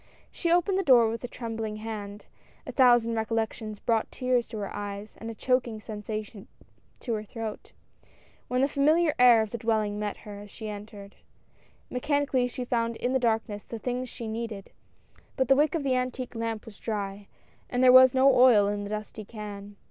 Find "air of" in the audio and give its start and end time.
9.19-9.51